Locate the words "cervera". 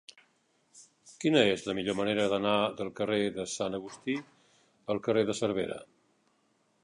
5.43-5.77